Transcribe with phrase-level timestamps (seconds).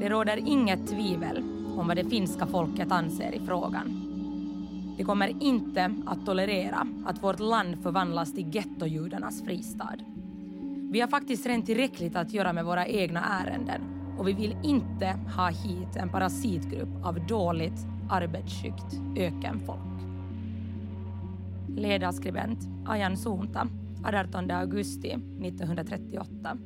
[0.00, 1.44] Det råder inget tvivel
[1.76, 4.06] om vad det finska folket anser i frågan.
[4.98, 9.96] Vi kommer inte att tolerera att vårt land förvandlas till gettojudarnas fristad.
[10.92, 13.80] Vi har faktiskt rent tillräckligt att göra med våra egna ärenden
[14.18, 20.00] och vi vill inte ha hit en parasitgrupp av dåligt, arbetsskyggt ökenfolk.
[21.76, 23.68] Ledarskribent Ajan Suunta,
[24.04, 26.58] 18 augusti 1938.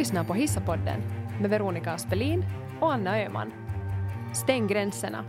[0.00, 1.02] Lyssnar på Hissapodden
[1.40, 2.44] med Veronica Aspelin
[2.80, 3.52] och Anna Öhman.
[4.34, 5.24] Stäng gränserna.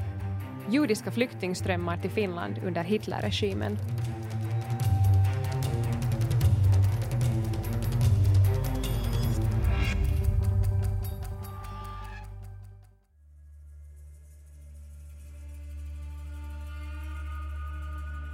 [0.69, 3.77] Judiska flyktingströmmar till Finland under Hitlerregimen.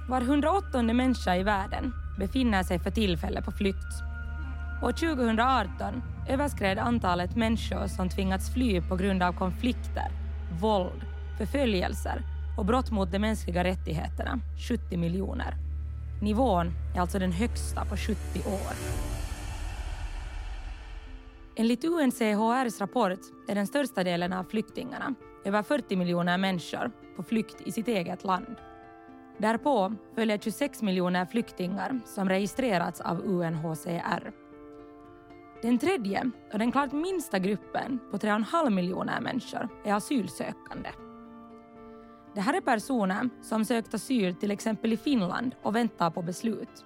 [0.08, 4.02] Var 108 människa i världen befinner sig för tillfället på flykt.
[4.82, 10.10] År 2018 överskred antalet människor som tvingats fly på grund av konflikter,
[10.60, 11.02] våld,
[11.38, 12.22] förföljelser
[12.58, 15.54] och brott mot de mänskliga rättigheterna 70 miljoner.
[16.22, 18.14] Nivån är alltså den högsta på 70
[18.46, 18.72] år.
[21.56, 27.60] Enligt UNCHRs rapport är den största delen av flyktingarna, över 40 miljoner människor, på flykt
[27.66, 28.56] i sitt eget land.
[29.38, 34.32] Därpå följer 26 miljoner flyktingar som registrerats av UNHCR.
[35.62, 40.90] Den tredje och den klart minsta gruppen på 3,5 miljoner människor är asylsökande.
[42.34, 46.84] Det här är personer som sökt asyl till exempel i Finland och väntar på beslut.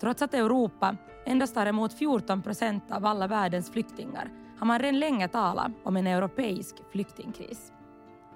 [0.00, 5.00] Trots att Europa endast tar emot 14 procent av alla världens flyktingar har man redan
[5.00, 7.72] länge talat om en europeisk flyktingkris.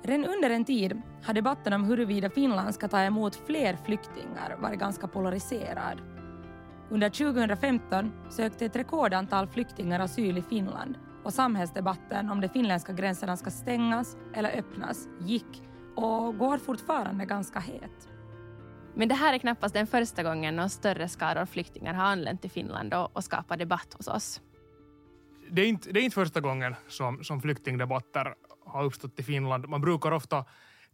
[0.03, 4.81] Redan under en tid har debatten om huruvida Finland ska ta emot fler flyktingar varit
[4.81, 6.20] ganska polariserad.
[6.91, 13.37] Under 2015 sökte ett rekordantal flyktingar asyl i Finland och samhällsdebatten om de finländska gränserna
[13.37, 15.63] ska stängas eller öppnas gick
[15.97, 18.09] och går fortfarande ganska het.
[18.95, 22.51] Men det här är knappast den första gången någon större skaror flyktingar har anlänt till
[22.51, 24.41] Finland och, och skapat debatt hos oss.
[25.51, 28.35] Det är inte, det är inte första gången som, som flyktingdebatter
[28.67, 29.69] har uppstått i Finland.
[29.69, 30.45] Man brukar ofta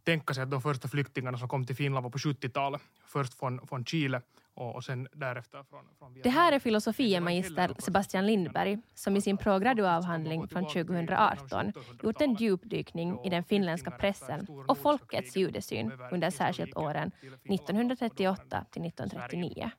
[0.03, 2.81] tänka sig att de första flyktingarna som kom till Finland var på 70-talet.
[3.05, 4.21] Först från, från Chile
[4.57, 9.37] och, och sen därefter från, från Det här är filosofiemagister Sebastian Lindberg som i sin
[9.37, 11.73] pågraduavhandling från 2018
[12.03, 17.11] gjort en djupdykning i den finländska pressen och folkets judesyn under särskilt åren
[17.43, 19.71] 1938 till 1939.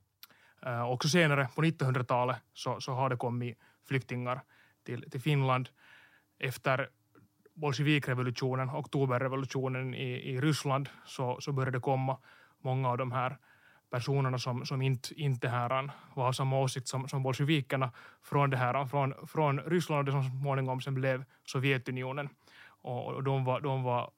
[0.66, 3.58] Uh, också senare på 1900-talet så, så har det kommit
[3.88, 4.40] flyktingar
[4.84, 5.68] till, till Finland
[6.38, 6.88] efter
[7.54, 12.18] bolsjevikrevolutionen, oktoberrevolutionen i, i Ryssland, så, så började det komma
[12.62, 13.38] många av de här
[13.90, 17.90] personerna som, som inte, inte här var av samma åsikt som, som bolsjevikerna
[18.22, 22.28] från, det här, från, från Ryssland och det som så småningom sen blev Sovjetunionen.
[22.66, 24.10] Och, och de, var, de var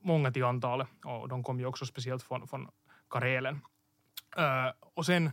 [0.00, 2.68] många till antalet och de kom ju också speciellt från, från
[3.10, 3.54] Karelen.
[4.38, 5.30] Uh, och sen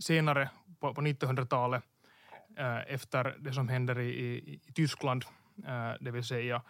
[0.00, 0.50] senare
[0.80, 1.82] på, på 1900-talet
[2.58, 5.24] uh, eh, efter det som händer i, i, i Tyskland
[5.58, 6.62] uh, det vill säga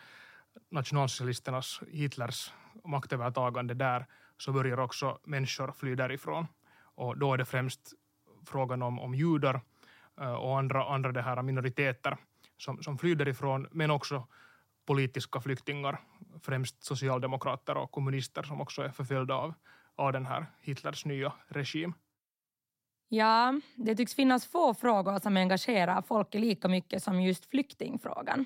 [0.71, 2.53] nationalsocialisternas, Hitlers
[2.84, 4.07] maktövertagande där,
[4.41, 6.47] så börjar också människor fly därifrån.
[6.95, 7.93] Och då är det främst
[8.47, 9.61] frågan om, om judar
[10.21, 12.17] eh, och andra, andra det här minoriteter
[12.56, 14.27] som, som flyr därifrån, men också
[14.87, 16.01] politiska flyktingar,
[16.43, 19.55] främst socialdemokrater och kommunister som också är förföljda av,
[19.95, 21.95] av den här Hitlers nya regim.
[23.09, 28.45] Ja, det tycks finnas få frågor som engagerar folk lika mycket som just flyktingfrågan.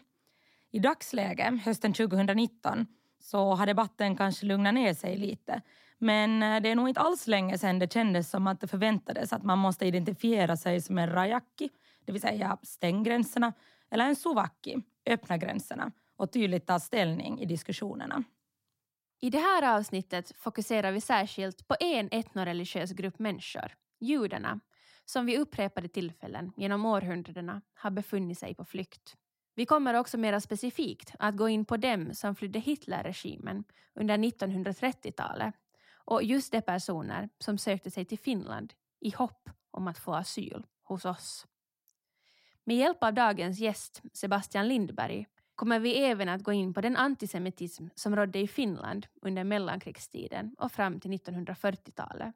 [0.71, 2.87] I dagsläget, hösten 2019,
[3.25, 5.63] så har debatten kanske lugnat ner sig lite.
[5.99, 9.33] Men eh, det är nog inte alls länge sedan det kändes som att det förväntades
[9.33, 11.71] att man måste identifiera sig som en rajaki,
[12.05, 13.53] det vill säga stäng gränserna,
[13.91, 18.25] eller en suvaki, öppna gränserna och tydligt ta ställning i diskussionerna.
[19.21, 24.61] I det här avsnittet fokuserar vi särskilt på en etnoreligiös grupp människor, judarna,
[25.05, 29.17] som vid upprepade tillfällen genom århundradena har befunnit sig på flykt.
[29.55, 33.65] Vi kommer också mera specifikt att gå in på dem som flydde Hitlerregimen
[33.95, 35.55] under 1930-talet
[36.05, 40.67] och just de personer som sökte sig till Finland i hopp om att få asyl
[40.83, 41.47] hos oss.
[42.65, 46.97] Med hjälp av dagens gäst Sebastian Lindberg kommer vi även att gå in på den
[46.97, 52.35] antisemitism som rådde i Finland under mellankrigstiden och fram till 1940-talet.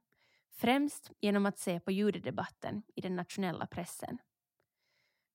[0.51, 4.19] Främst genom att se på judedebatten i den nationella pressen.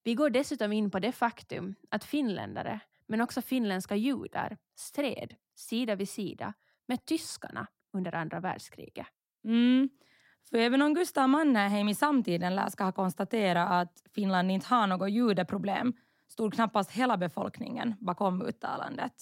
[0.03, 5.95] Vi går dessutom in på det faktum att finländare, men också finländska judar, stred sida
[5.95, 6.53] vid sida
[6.85, 9.07] med tyskarna under andra världskriget.
[9.43, 9.89] Mm.
[10.49, 14.87] För även om Gustav Mannerheim i samtiden lär ska ha konstaterat att Finland inte har
[14.87, 15.93] något judeproblem
[16.27, 19.13] stod knappast hela befolkningen bakom uttalandet.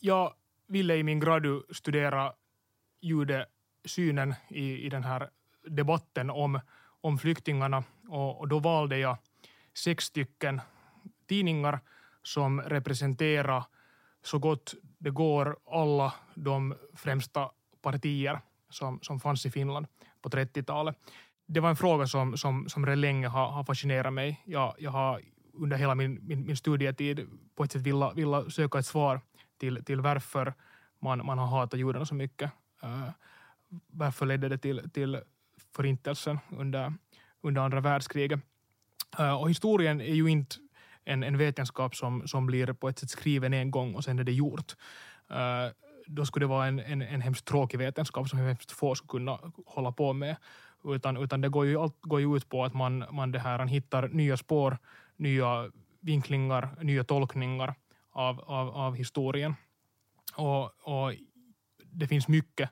[0.00, 0.34] Jag
[0.66, 2.32] ville i min gradu studera
[3.00, 5.30] judesynen i, i den här
[5.68, 6.60] debatten om,
[7.00, 9.16] om flyktingarna och, och då valde jag
[9.74, 10.60] sex stycken
[11.28, 11.80] tidningar
[12.22, 13.64] som representerar
[14.22, 17.50] så gott det går alla de främsta
[17.82, 19.86] partier som, som fanns i Finland
[20.22, 20.96] på 30-talet.
[21.46, 24.42] Det var en fråga som, som, som redan länge har, har fascinerat mig.
[24.44, 25.20] Jag, jag har
[25.52, 29.20] under hela min, min, min studietid på ett sätt vilja, vilja söka ett svar
[29.58, 30.54] till, till varför
[30.98, 32.50] man, man har hatat judarna så mycket.
[32.84, 33.10] Uh,
[33.86, 35.20] varför ledde det till, till
[35.76, 36.94] förintelsen under,
[37.42, 38.40] under andra världskriget?
[39.18, 40.56] Eh, och historien är ju inte
[41.04, 44.24] en, en vetenskap som, som blir på ett sätt skriven en gång och sen är
[44.24, 44.76] det gjort.
[45.30, 45.72] Uh,
[46.06, 49.52] då skulle det vara en, en, en hemskt tråkig vetenskap som hemskt få skulle kunna
[49.66, 50.36] hålla på med.
[50.84, 53.66] Utan, utan det går ju, allt går ju ut på att man, man det här,
[53.66, 54.78] hittar nya spår,
[55.16, 55.70] nya
[56.00, 57.74] vinklingar, nya tolkningar
[58.12, 59.54] av, av, av historien.
[60.36, 61.14] Och, och
[61.84, 62.70] det finns mycket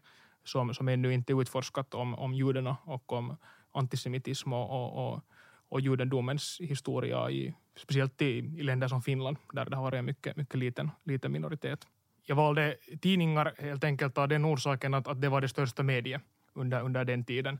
[0.48, 3.36] som, som ännu inte är utforskat om, om judarna och om
[3.72, 5.20] antisemitism och, och, och,
[5.68, 10.04] och judendomens historia, i, speciellt i, i länder som Finland, där det har varit en
[10.04, 11.86] mycket, mycket liten, liten minoritet.
[12.24, 16.22] Jag valde tidningar helt enkelt av den orsaken att, att det var det största mediet
[16.54, 17.58] under, under den tiden.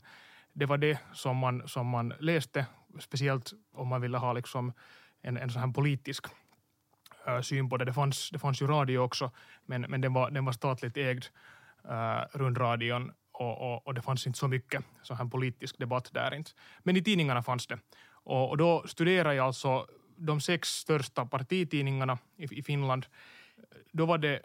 [0.53, 2.65] Det var det som man, som man läste,
[2.99, 4.73] speciellt om man ville ha liksom
[5.21, 6.25] en, en sån här politisk
[7.27, 7.85] äh, syn på det.
[7.85, 9.31] Det fanns, det fanns ju radio också,
[9.65, 11.25] men, men den, var, den var statligt ägd,
[11.89, 16.33] Eh, rundradion, och, och, och, det fanns inte så mycket så här politisk debatt där
[16.33, 16.51] inte.
[16.83, 17.79] Men i tidningarna fanns det.
[18.09, 19.87] Och, och då studerade jag alltså
[20.17, 23.05] de sex största partitidningarna i, i Finland.
[23.91, 24.41] Då var det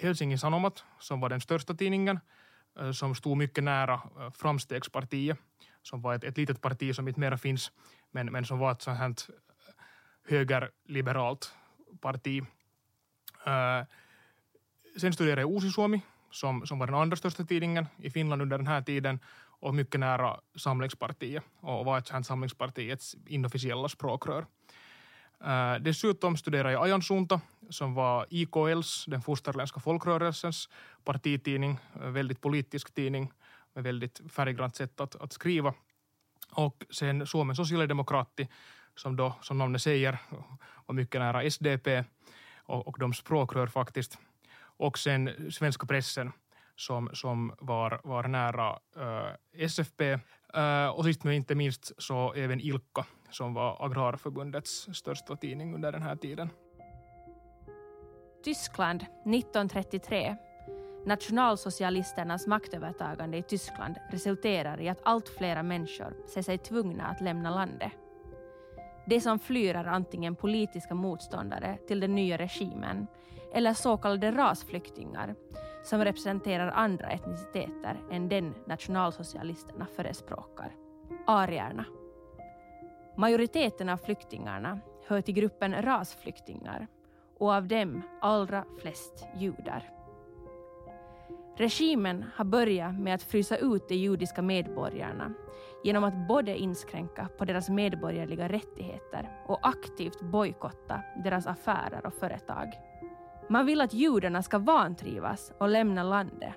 [0.00, 2.20] Helsingin Sanomat som var den största tidningen
[2.80, 5.38] eh, som stod mycket nära eh, Framstegspartiet
[5.82, 7.72] som var ett, ett litet parti som inte mera finns
[8.10, 9.14] men, men som var ett sånt här
[10.28, 11.54] högerliberalt
[12.00, 12.42] parti.
[14.96, 18.66] Sen studerade jag Uusi-Suomi som, som var den andra största tidningen i Finland under den
[18.66, 19.20] här tiden
[19.60, 24.46] och mycket nära Samlingspartiet och var ett Samlingspartiets inofficiella språkrör.
[25.46, 27.40] Uh, dessutom studerade jag Ajansunta
[27.70, 30.68] som var IKLs, den fosterländska folkrörelsens
[31.04, 33.32] partitidning, eh, väldigt politisk tidning
[33.74, 35.74] med väldigt färggrant sätt att, att skriva.
[36.50, 38.48] Och sen Suomen socialdemokrati
[38.94, 40.18] som då, som namnet säger,
[40.86, 42.04] var mycket nära SDP
[42.56, 44.18] och, och de språkrör faktiskt.
[44.78, 46.32] Och sen svenska pressen
[46.76, 49.28] som, som var, var nära eh,
[49.60, 50.18] äh, SFP.
[50.54, 55.74] Äh, eh, och sist men inte minst så även Ilkka som var Agrarförbundets största tidning
[55.74, 56.50] under den här tiden.
[58.44, 60.36] Tyskland 1933.
[61.06, 67.50] Nationalsocialisternas maktövertagande i Tyskland resulterar i att allt flera människor ser sig tvungna att lämna
[67.50, 67.92] landet.
[69.08, 73.06] De som flyr är antingen politiska motståndare till den nya regimen
[73.52, 75.34] eller så kallade rasflyktingar
[75.84, 80.72] som representerar andra etniciteter än den nationalsocialisterna förespråkar.
[81.26, 81.84] Arierna.
[83.16, 86.86] Majoriteten av flyktingarna hör till gruppen rasflyktingar
[87.38, 89.90] och av dem allra flest judar.
[91.56, 95.34] Regimen har börjat med att frysa ut de judiska medborgarna
[95.84, 102.72] genom att både inskränka på deras medborgerliga rättigheter och aktivt bojkotta deras affärer och företag.
[103.48, 106.54] Man vill att judarna ska vantrivas och lämna landet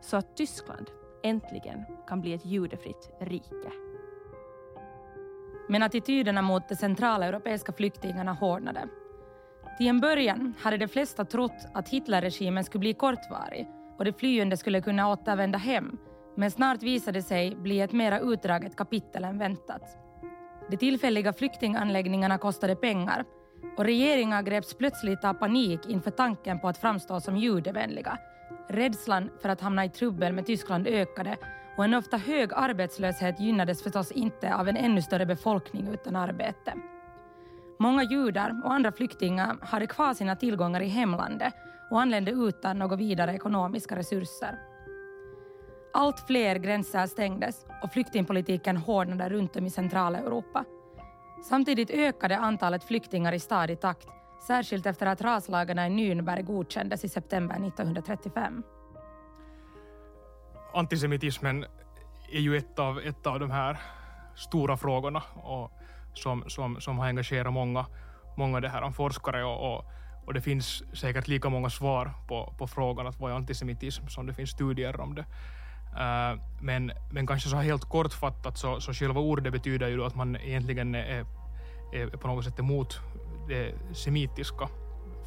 [0.00, 0.90] så att Tyskland
[1.22, 3.72] äntligen kan bli ett judefritt rike.
[5.68, 8.88] Men attityderna mot de centraleuropeiska flyktingarna hårdnade.
[9.78, 14.56] Till en början hade de flesta trott att Hitlerregimen skulle bli kortvarig och de flyende
[14.56, 15.98] skulle kunna återvända hem,
[16.34, 19.82] men snart visade det sig bli ett mera utdraget kapitel än väntat.
[20.70, 23.24] De tillfälliga flyktinganläggningarna kostade pengar
[23.76, 28.18] och regeringar greps plötsligt av panik inför tanken på att framstå som judevänliga.
[28.68, 31.36] Rädslan för att hamna i trubbel med Tyskland ökade
[31.76, 36.74] och en ofta hög arbetslöshet gynnades förstås inte av en ännu större befolkning utan arbete.
[37.78, 41.54] Många judar och andra flyktingar hade kvar sina tillgångar i hemlandet
[41.90, 44.58] och anlände utan några vidare ekonomiska resurser.
[45.94, 50.64] Allt fler gränser stängdes och flyktingpolitiken hårdnade runt om i centrala Europa.
[51.48, 54.08] Samtidigt ökade antalet flyktingar i stadig takt,
[54.46, 58.62] särskilt efter att raslagarna i Nürnberg godkändes i september 1935.
[60.74, 61.64] Antisemitismen
[62.32, 63.80] är ju ett av, ett av de här
[64.36, 65.72] stora frågorna och
[66.14, 67.86] som, som, som har engagerat många,
[68.36, 69.84] många det här forskare och, och,
[70.26, 74.26] och, det finns säkert lika många svar på, på frågan att vad är antisemitism som
[74.26, 75.24] det finns studier om det.
[75.96, 80.04] Äh, men, men kanske så här helt kortfattat så, så själva ordet betyder ju då
[80.04, 81.26] att man egentligen är,
[81.92, 83.00] är på något sätt emot
[83.48, 84.68] det semitiska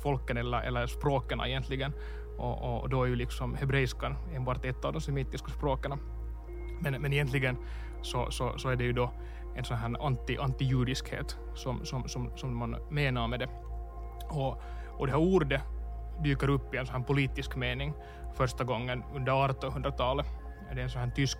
[0.03, 1.93] folken eller, eller språken egentligen.
[2.37, 5.99] Och, och då är ju liksom hebreiskan enbart ett av de semitiska språken.
[6.81, 7.57] Men, men egentligen
[8.01, 9.11] så, så, så är det ju då
[9.55, 13.49] en sån här anti, antijudiskhet som, som, som, som man menar med det.
[14.29, 14.61] Och,
[14.97, 15.61] och det här ordet
[16.23, 17.93] dyker upp i en sån här politisk mening
[18.33, 20.25] första gången under 1800-talet.
[20.73, 21.37] Det är en sån här tysk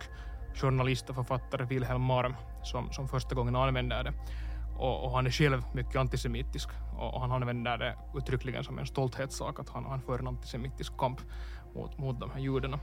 [0.56, 4.14] journalist och författare, Wilhelm Marm, som, som första gången använder det.
[4.78, 8.86] Och, och, han är själv mycket antisemitisk och, och han använder det uttryckligen som en
[8.86, 11.22] stolthetssak att han, han för en antisemitisk kamp
[11.76, 12.80] mot, mot de här judarna.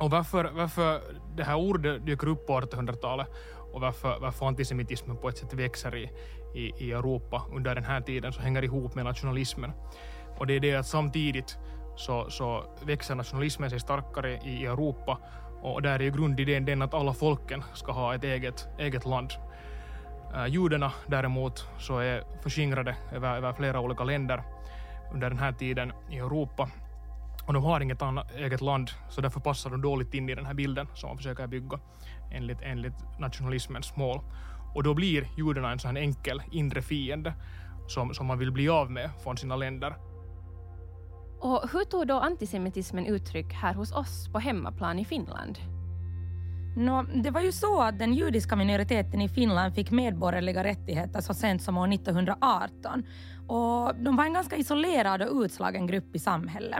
[0.00, 1.02] Och varför, varför
[1.36, 3.28] det här ordet dyker upp på 1800-talet
[3.72, 6.10] och varför, varför antisemitismen på ett sätt växer i,
[6.54, 9.72] i, i Europa under den här tiden så hänger ihop med nationalismen.
[10.38, 11.58] Och det är det att samtidigt
[11.96, 15.18] så, så växer nationalismen sig starkare i Europa
[15.62, 19.30] och där är ju grundidén den att alla folken ska ha ett eget, eget land.
[20.34, 24.42] Uh, judarna däremot så är förskingrade över, över flera olika länder
[25.12, 26.70] under den här tiden i Europa
[27.46, 30.46] och de har inget annat eget land så därför passar de dåligt in i den
[30.46, 31.78] här bilden som man försöker bygga
[32.30, 34.20] enligt, enligt nationalismens mål.
[34.74, 37.34] Och då blir judarna en sån enkel inre fiende
[37.88, 39.94] som, som man vill bli av med från sina länder.
[41.40, 45.58] Och hur tog då antisemitismen uttryck här hos oss på hemmaplan i Finland?
[46.76, 51.34] Nå, det var ju så att den judiska minoriteten i Finland fick medborgerliga rättigheter så
[51.34, 53.04] sent som år 1918.
[53.46, 56.78] Och de var en ganska isolerad och utslagen grupp i samhället.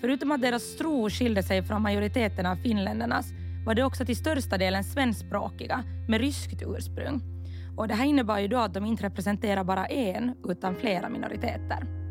[0.00, 3.26] Förutom att deras tro skilde sig från majoriteten av finländarnas
[3.66, 7.20] var de också till största delen svenskspråkiga med ryskt ursprung.
[7.76, 12.05] Och det här innebar ju då att de inte representerar bara en utan flera minoriteter.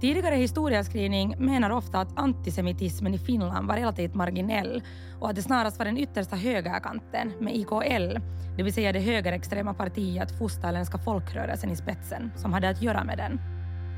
[0.00, 4.82] Tidigare historieskrivning menar ofta att antisemitismen i Finland var relativt marginell
[5.20, 8.18] och att det snarast var den yttersta högerkanten med IKL,
[8.56, 13.18] det vill säga det högerextrema partiet Fosterländska folkrörelsen i spetsen, som hade att göra med
[13.18, 13.40] den.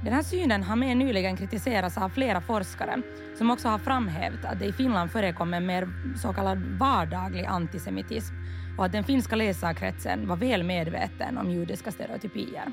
[0.04, 3.02] Den här synen har mer nyligen kritiserats av flera forskare
[3.38, 5.88] som också har framhävt att det i Finland förekommer mer
[6.22, 8.34] så kallad vardaglig antisemitism
[8.78, 12.72] och att den finska läsarkretsen var väl medveten om judiska stereotypier.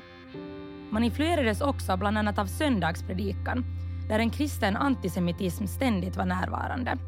[0.94, 3.64] Man influerades också bland annat av söndagspredikan
[4.08, 6.98] där en kristen antisemitism ständigt var närvarande.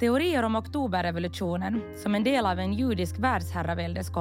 [0.00, 4.12] Teorier om oktoberrevolutionen som en del av en judisk världsherraväldes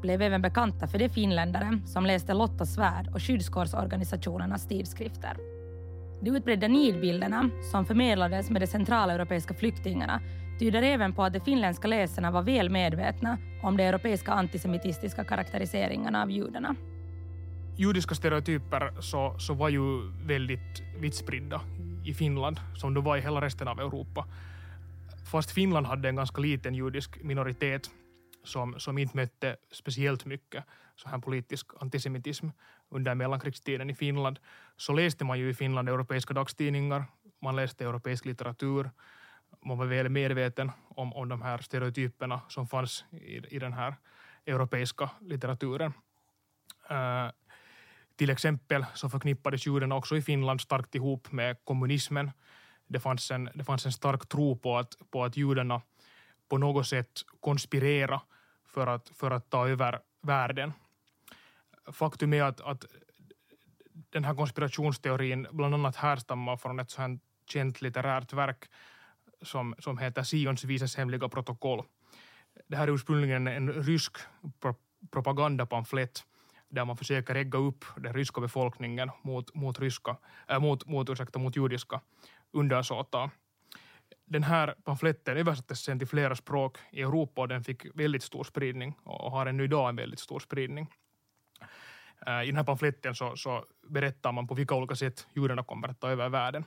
[0.00, 5.36] blev även bekanta för de finländare som läste Lotta Svärd och skyddskårsorganisationernas tidskrifter.
[6.20, 10.20] De utbredda nidbilderna som förmedlades med de centraleuropeiska flyktingarna
[10.58, 16.22] tyder även på att de finländska läsarna var väl medvetna om de europeiska antisemitistiska karaktäriseringarna
[16.22, 16.76] av judarna
[17.76, 21.60] judiska stereotyper så, så var ju väldigt vitt spridda
[22.04, 24.26] i Finland, som de var i hela resten av Europa.
[25.30, 27.90] Fast Finland hade en ganska liten judisk minoritet
[28.44, 30.64] som, som inte mötte speciellt mycket
[30.96, 32.48] så här politisk antisemitism
[32.90, 34.38] under mellankrigstiden i Finland,
[34.76, 37.04] så läste man ju i Finland europeiska dagstidningar,
[37.42, 38.90] man läste europeisk litteratur,
[39.64, 43.94] man var väl medveten om, om de här stereotyperna som fanns i, i den här
[44.46, 45.92] europeiska litteraturen.
[46.90, 47.30] Uh,
[48.16, 52.30] till exempel så förknippades judarna också i Finland starkt ihop med kommunismen.
[52.86, 55.82] Det fanns en, det fanns en stark tro på att, på att judarna
[56.48, 58.20] på något sätt konspirera
[58.66, 60.72] för att, för att ta över världen.
[61.92, 62.84] Faktum är att, att
[63.92, 68.64] den här konspirationsteorin bland annat härstammar från ett sånt känt litterärt verk
[69.42, 71.82] som, som heter Sions vises hemliga protokoll.
[72.66, 74.16] Det här är ursprungligen en rysk
[75.10, 76.24] propagandapamflett
[76.74, 80.16] där man försöker regga upp den ryska befolkningen mot, mot, ryska,
[80.48, 82.00] äh, mot, mot, ursäkta, mot judiska
[82.52, 83.30] undersåtar.
[84.24, 88.44] Den här pamfletten översattes sen till flera språk i Europa och den fick väldigt stor
[88.44, 90.88] spridning och har ännu idag en väldigt stor spridning.
[92.26, 95.88] Äh, I den här pamfletten så, så berättar man på vilka olika sätt judarna kommer
[95.88, 96.64] att ta över världen.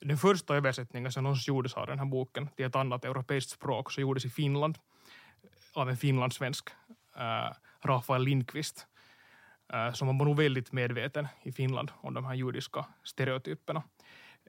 [0.00, 3.92] Den första översättningen som någonsin gjordes av den här boken till ett annat europeiskt språk
[3.92, 4.78] så gjordes i Finland
[5.74, 6.68] av en finlandssvensk,
[7.16, 7.52] äh,
[7.84, 8.86] Rafael Lindqvist,
[9.94, 13.82] så man var nog väldigt medveten i Finland om de här judiska stereotyperna.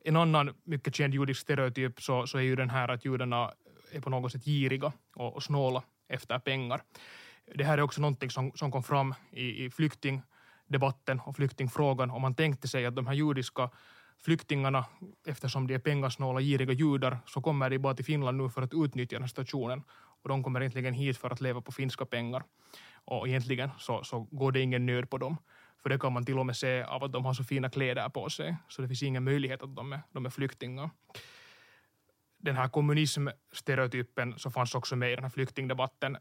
[0.03, 3.51] En annan mycket känd judisk stereotyp så, så är ju den här att judarna
[3.91, 6.81] är på något sätt giriga och, och snåla efter pengar.
[7.55, 12.21] Det här är också någonting som, som kom fram i, i flyktingdebatten och flyktingfrågan och
[12.21, 13.69] man tänkte sig att de här judiska
[14.23, 14.85] flyktingarna,
[15.27, 18.73] eftersom de är pengasnåla, giriga judar, så kommer de bara till Finland nu för att
[18.73, 19.83] utnyttja den här situationen
[20.23, 22.43] och de kommer egentligen hit för att leva på finska pengar.
[23.09, 25.37] Och egentligen så, så går det ingen nöd på dem.
[25.77, 28.09] För det kan man till och med se av att de har så fina kläder
[28.09, 28.55] på sig.
[28.67, 30.89] Så det finns ingen möjlighet att de är, de är flyktingar.
[32.37, 36.17] den här kommunismstereotypen som fanns också med i den här flyktingdebatten.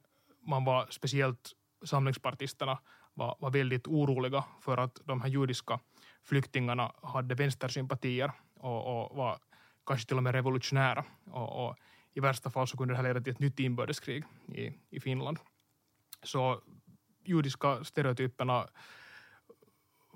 [0.47, 1.53] Man var speciellt
[1.85, 2.79] samlingspartisterna
[3.15, 5.81] var, var väldigt oroliga för att de här judiska
[6.23, 9.39] flyktingarna hade vänstersympatier och, och var
[9.87, 11.05] kanske till och med revolutionära.
[11.31, 11.77] Och, och
[12.15, 15.39] I värsta fall så kunde det här leda till ett nytt inbördeskrig i, i Finland.
[16.23, 16.63] Så
[17.29, 18.69] judiska stereotyperna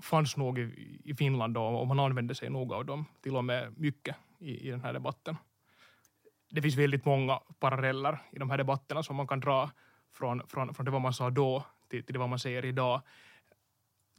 [0.03, 3.45] fanns nog i, i Finland då, och man använde sig nog av dem till och
[3.45, 5.37] med mycket i, i den här debatten.
[6.51, 9.71] Det finns väldigt många paralleller i de här debatterna som man kan dra
[10.13, 13.03] från, från, från det vad man sa då till, till det vad man säger idag.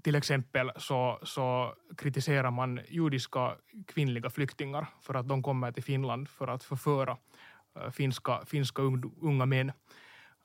[0.03, 3.55] Till exempel så, så kritiserar man judiska
[3.87, 7.17] kvinnliga flyktingar för att de kommer till Finland för att förföra
[7.75, 8.81] äh, finska, finska
[9.21, 9.71] unga män.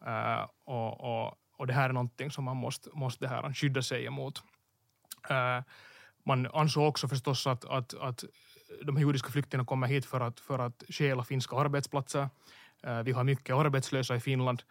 [0.06, 3.82] Uh, och, och, och, det här är någonting som man måste, måste det här skydda
[3.82, 4.42] sig emot.
[5.30, 5.64] Uh,
[6.24, 8.24] man ansåg också förstås att, att, att
[8.82, 12.28] de här judiska flyktingarna kommer hit för att, för att stjäla finska arbetsplatser.
[12.82, 14.62] Eh, vi har mycket arbetslösa i Finland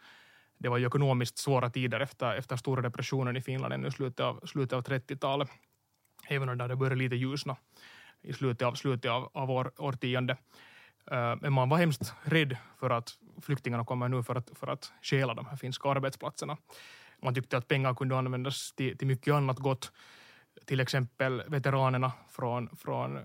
[0.58, 4.20] det var ju ekonomiskt svåra tider efter, efter stora depressionen i Finland ännu i slutet
[4.20, 5.48] av, slutet av 30-talet.
[6.28, 7.56] Även om det började lite ljusna
[8.22, 10.36] i slutet av, slutet av, av år, årtionde.
[11.10, 14.92] Eh, men man var hemskt rädd för att flyktingarna kommer nu för att, för att
[15.02, 16.56] stjäla de här finska arbetsplatserna.
[17.22, 19.92] Man tyckte att pengar kunde användas till, till mycket annat gott.
[20.66, 23.18] Till exempel veteranerna från, från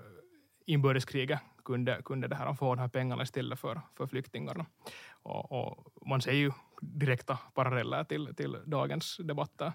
[0.65, 4.65] inbördeskriget kunde, kunde det här få de här pengarna istället för, för flyktingarna.
[5.11, 9.73] Och, och man ser ju direkta paralleller till, till dagens debatter.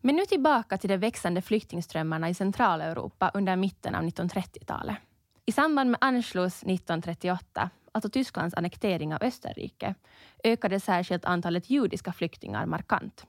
[0.00, 4.96] Men nu tillbaka till de växande flyktingströmmarna i Centraleuropa under mitten av 1930-talet.
[5.50, 9.94] I samband med Anschluss 1938, alltså Tysklands annektering av Österrike,
[10.44, 13.26] ökade särskilt antalet judiska flyktingar markant.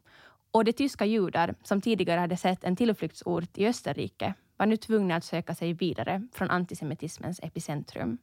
[0.51, 5.15] Och de tyska judar som tidigare hade sett en tillflyktsort i Österrike var nu tvungna
[5.15, 8.17] att söka sig vidare från antisemitismens epicentrum.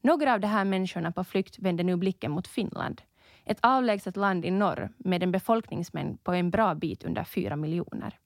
[0.00, 3.02] Några av de här människorna på flykt vände nu blicken mot Finland
[3.44, 8.18] ett avlägset land i norr med en befolkningsmängd på en bra bit under fyra miljoner.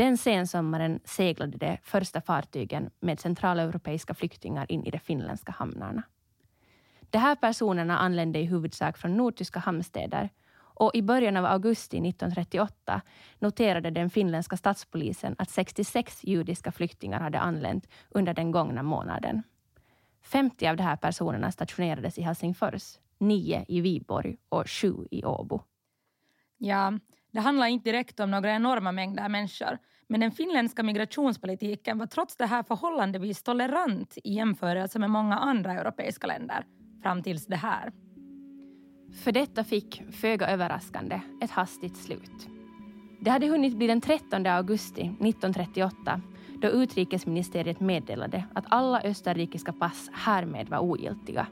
[0.00, 6.02] Den sensommaren seglade de första fartygen med centraleuropeiska flyktingar in i de finländska hamnarna.
[7.10, 13.00] De här personerna anlände i huvudsak från nordtyska hamnstäder och i början av augusti 1938
[13.38, 19.42] noterade den finländska statspolisen att 66 judiska flyktingar hade anlänt under den gångna månaden.
[20.22, 25.60] 50 av de här personerna stationerades i Helsingfors 9 i Viborg och 7 i Åbo.
[26.58, 26.92] Ja,
[27.32, 32.36] det handlar inte direkt om några enorma mängder människor, men den finländska migrationspolitiken var trots
[32.36, 36.64] det här förhållandevis tolerant i jämförelse med många andra europeiska länder,
[37.02, 37.92] fram tills det här.
[39.24, 42.48] För detta fick, föga överraskande, ett hastigt slut.
[43.20, 46.20] Det hade hunnit bli den 13 augusti 1938
[46.62, 51.46] då utrikesministeriet meddelade att alla österrikiska pass härmed var ogiltiga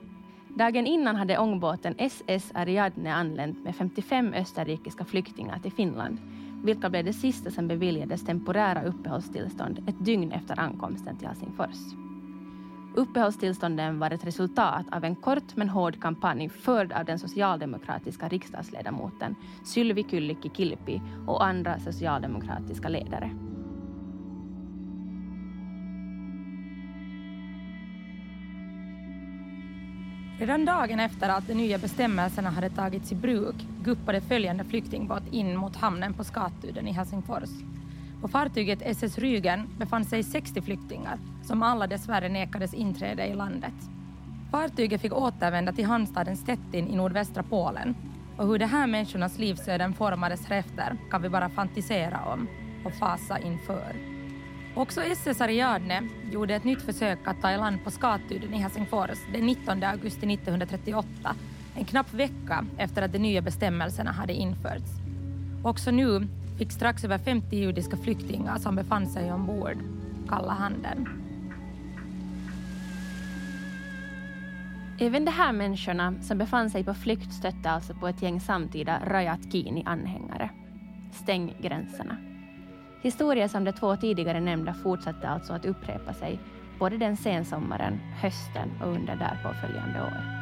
[0.59, 6.19] Dagen innan hade ångbåten SS Ariadne anlänt med 55 österrikiska flyktingar till Finland,
[6.65, 11.77] vilka blev det sista som beviljades temporära uppehållstillstånd ett dygn efter ankomsten till Helsingfors.
[12.95, 19.35] Uppehållstillstånden var ett resultat av en kort men hård kampanj förd av den socialdemokratiska riksdagsledamoten
[19.65, 23.31] Sylvi Kyllikki Kilpi och andra socialdemokratiska ledare.
[30.39, 35.57] Redan dagen efter att de nya bestämmelserna hade tagits i bruk guppade följande flyktingbåt in
[35.57, 37.49] mot hamnen på Skatuden i Helsingfors.
[38.21, 43.75] På fartyget SS Rügen befann sig 60 flyktingar som alla dessvärre nekades inträde i landet.
[44.51, 47.97] Fartyget fick återvända till hamnstaden Stettin i nordvästra Polen
[48.37, 52.49] och hur de här människornas livsöden formades efter kan vi bara fantisera om
[52.85, 54.18] och fasa inför.
[54.79, 59.19] Också SS Ariadne gjorde ett nytt försök att ta i land på Skatudden i Helsingfors
[59.33, 61.09] den 19 augusti 1938,
[61.77, 64.91] en knapp vecka efter att de nya bestämmelserna hade införts.
[65.63, 69.79] Också nu fick strax över 50 judiska flyktingar som befann sig ombord
[70.29, 71.09] kalla handen.
[74.99, 79.01] Även de här människorna som befann sig på flykt stötte alltså på ett gäng samtida
[79.07, 80.51] Rajat Kini-anhängare.
[81.13, 82.28] Stäng gränserna.
[83.03, 86.41] Historier som de två tidigare nämnda fortsatte alltså att upprepa sig
[86.79, 90.39] både den sensommaren, hösten och under därpå följande år.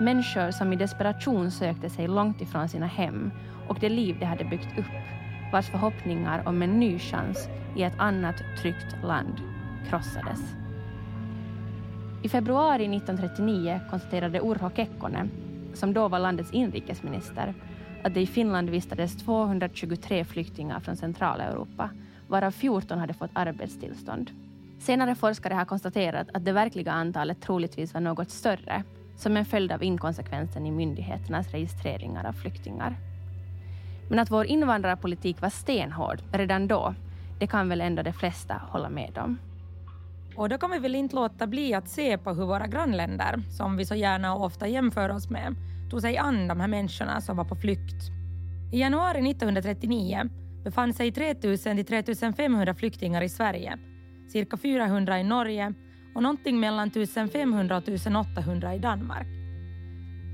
[0.00, 3.30] Människor som i desperation sökte sig långt ifrån sina hem
[3.68, 4.96] och det liv de hade byggt upp,
[5.52, 9.40] vars förhoppningar om en ny chans i ett annat tryggt land
[9.88, 10.40] krossades.
[12.22, 15.30] I februari 1939 konstaterade Urho Kekkonen,
[15.74, 17.54] som då var landets inrikesminister,
[18.06, 21.90] att det i Finland vistades 223 flyktingar från Centraleuropa,
[22.28, 24.30] varav 14 hade fått arbetstillstånd.
[24.78, 28.82] Senare forskare har konstaterat att det verkliga antalet troligtvis var något större
[29.16, 32.96] som en följd av inkonsekvensen i myndigheternas registreringar av flyktingar.
[34.10, 36.94] Men att vår invandrarpolitik var stenhård redan då,
[37.38, 39.38] det kan väl ändå de flesta hålla med om.
[40.36, 43.76] Och då kan vi väl inte låta bli att se på hur våra grannländer, som
[43.76, 45.54] vi så gärna och ofta jämför oss med,
[45.90, 48.10] tog sig an de här människorna som var på flykt.
[48.72, 50.28] I januari 1939
[50.64, 53.78] befann sig 3000 till 3500 flyktingar i Sverige,
[54.32, 55.74] cirka 400 i Norge
[56.14, 59.26] och någonting mellan 1500 och 1800 i Danmark.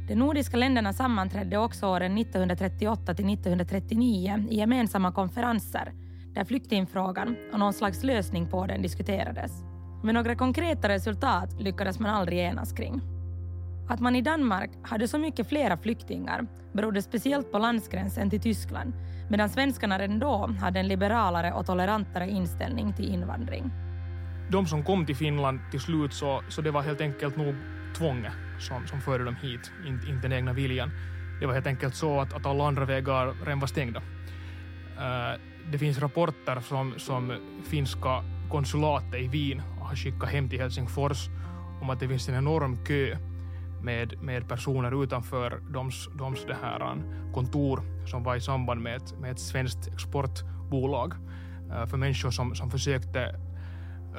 [0.08, 5.92] De nordiska länderna sammanträdde också åren 1938 till 1939 i gemensamma konferenser
[6.34, 9.52] där flyktingfrågan och någon slags lösning på den diskuterades.
[10.04, 13.12] Men några konkreta resultat lyckades man aldrig enas kring.
[13.92, 18.92] Att man i Danmark hade så mycket flera flyktingar berodde speciellt på landsgränsen till Tyskland
[19.31, 23.70] medan svenskarna redan då hade en liberalare och tolerantare inställning till invandring.
[24.50, 27.55] De som kom till Finland till slut så, så det var helt enkelt nog
[27.96, 30.90] tvånget som, som förde dem hit, inte, inte den egna viljan.
[31.40, 34.00] Det var helt enkelt så att, att alla andra vägar redan var stängda.
[34.00, 35.40] Uh,
[35.72, 37.33] det finns rapporter som, som
[37.64, 41.28] finska konsulatet i Wien har skickat hem till Helsingfors
[41.83, 43.16] om att det finns en enorm kö
[43.83, 46.97] med, med personer utanför doms, doms det här
[47.35, 51.12] kontor som var i samband med ett, med ett svenskt exportbolag
[51.71, 53.37] uh, för människor som, som försökte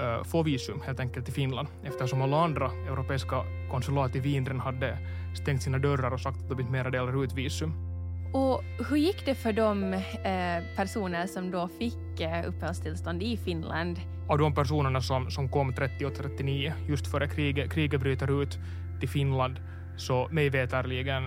[0.01, 4.59] uh, få visum helt enkelt till Finland eftersom alla andra europeiska konsulat i Wien redan
[4.59, 4.97] hade
[5.35, 7.93] stängt sina dörrar och sagt att de inte mera delar ut visum.
[8.33, 13.99] Och hur gick det för de eh, personer som då fick eh, uppehållstillstånd i Finland?
[14.27, 18.59] Av de personerna som, som kom 30 och 39, just före kriget, kriget bryter ut
[18.99, 19.59] till Finland,
[19.97, 21.23] så mig veterligen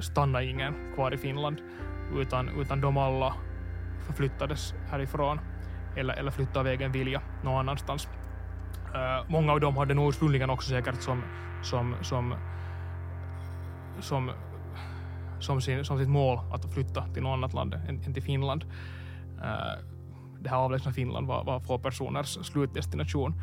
[0.00, 1.60] stannade ingen kvar i Finland,
[2.16, 3.34] utan, utan de alla
[4.06, 5.40] förflyttades härifrån
[5.96, 8.08] eller, eller flyttade av egen vilja någon annanstans.
[8.94, 11.22] Uh, många av dem hade nog ursprungligen också säkert som,
[11.62, 12.34] som, som,
[14.00, 14.30] som,
[15.40, 18.64] som, sin, som sitt mål att flytta till något annat land än, än till Finland.
[19.38, 19.84] Uh,
[20.40, 23.34] det här avlägsna Finland var, var få personers slutdestination.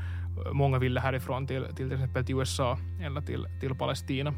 [0.53, 4.33] Många ville härifrån till, till till exempel till USA eller till, till Palestina.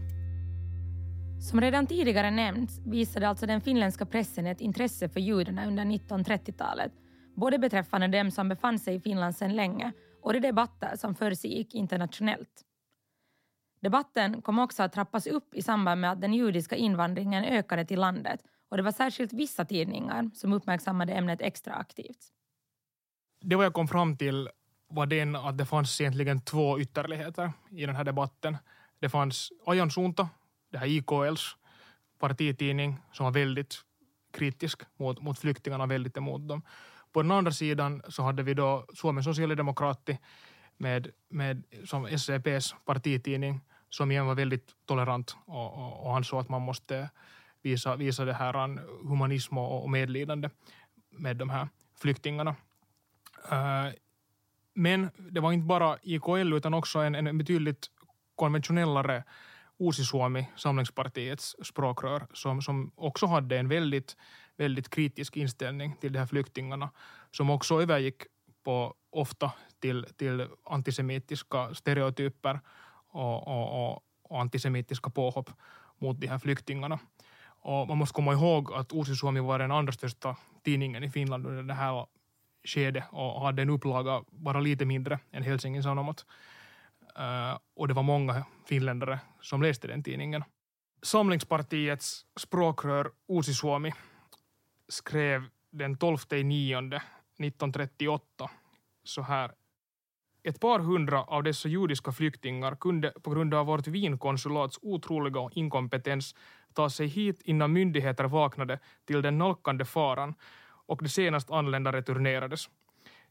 [1.42, 6.92] Som redan tidigare nämnts visade alltså den finländska pressen ett intresse för judarna under 1930-talet
[7.36, 11.76] både beträffande dem som befann sig i Finland sedan länge och de debatter som försiggick
[11.76, 12.66] internationellt.
[13.82, 18.00] Debatten kom också att trappas upp i samband med att den judiska invandringen ökade till
[18.00, 22.28] landet och det var särskilt vissa tidningar som uppmärksammade ämnet extra aktivt.
[23.42, 24.50] Det vad jag kom fram till
[24.90, 28.58] var den att det fanns egentligen två ytterligheter i den här debatten.
[29.00, 30.30] Det fanns Ajan Suunta,
[30.72, 31.56] det här IKLs
[32.20, 33.76] partitidning som var väldigt
[34.34, 36.62] kritisk mot, mot flyktingarna, väldigt emot dem.
[37.12, 40.18] På den andra sidan så hade vi då Suomen socialdemokrati
[40.78, 46.50] med, med, som SCPs partitidning som igen var väldigt tolerant och, och, och ansåg att
[46.50, 47.10] man måste
[47.62, 50.50] visa, visa det här humanism och, och medlidande
[51.10, 51.68] med de här
[52.02, 52.56] flyktingarna.
[53.52, 53.94] Uh,
[54.80, 57.88] men det var inte bara IKL utan också en, en betydligt
[58.36, 59.24] konventionellare
[59.80, 64.16] Uusi Suomi, Samlingspartiets språkrör, som, som också hade en väldigt
[64.60, 66.90] väldigt kritisk inställning till de här flyktingarna
[67.32, 68.24] som också övergick
[68.64, 72.60] på ofta till, till antisemitiska stereotyper
[73.10, 75.50] och, och, och, och antisemitiska påhopp
[75.98, 77.00] mot de här flyktingarna.
[77.62, 81.48] Och man måste komma ihåg att Uusi Suomi var den andra största tidningen i Finland
[81.48, 82.06] under det här
[82.70, 86.26] skede och hade en upplaga bara lite mindre än Helsingin Sanomat.
[87.16, 90.44] Eh, och det var många finländare som läste den tidningen.
[91.02, 93.94] Samlingspartiets språkrör Uusi Suomi
[94.88, 98.50] skrev den 12 9 1938
[99.04, 99.52] så här.
[100.44, 106.36] Ett par hundra av dessa judiska flyktingar kunde på grund av vårt Wienkonsulats otroliga inkompetens
[106.74, 110.36] ta sig hit innan myndigheter vaknade till den nalkande faran
[110.90, 112.70] och de senast anlända returnerades.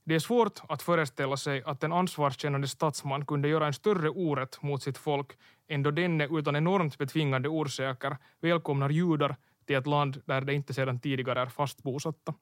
[0.04, 4.62] Det är svårt att föreställa sig att en ansvarskännande statsman kunde göra en större orätt
[4.62, 5.32] mot sitt folk
[5.68, 10.74] än då denne utan enormt betvingande orsaker välkomnar judar till ett land där de inte
[10.74, 12.34] sedan tidigare är fast bosatta.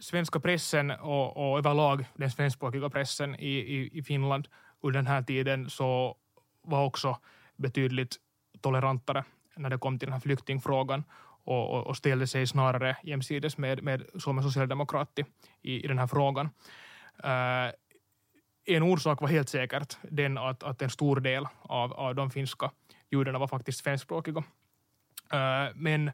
[0.00, 4.48] Svenska pressen och, och överlag den svenskspråkiga pressen i, i, i Finland
[4.80, 6.16] under den här tiden så
[6.62, 7.18] var också
[7.56, 8.16] betydligt
[8.60, 9.24] tolerantare
[9.56, 11.04] när det kom till den här flyktingfrågan
[11.44, 15.24] och, och, och ställde sig snarare jämsides med, med Suomen socialdemokrati
[15.62, 16.48] i, i den här frågan.
[17.24, 17.72] Uh,
[18.64, 22.70] en orsak var helt säkert den att, att en stor del av, av de finska
[23.10, 24.38] judarna var faktiskt svenskspråkiga.
[25.34, 26.10] Uh, men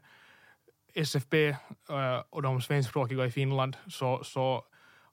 [0.93, 1.55] SFP uh,
[1.89, 4.63] eh, och de svenskspråkiga i Finland så, så